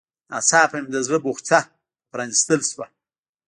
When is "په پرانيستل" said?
1.67-2.61